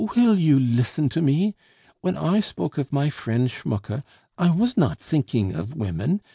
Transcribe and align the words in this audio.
"Will 0.15 0.35
you 0.39 0.59
listen 0.59 1.09
to 1.09 1.21
me? 1.21 1.55
When 1.99 2.17
I 2.17 2.39
spoke 2.39 2.79
of 2.79 2.91
my 2.91 3.11
friend 3.11 3.51
Schmucke, 3.51 4.01
I 4.35 4.49
was 4.49 4.75
not 4.75 4.99
thinking 4.99 5.53
of 5.53 5.75
women. 5.75 6.23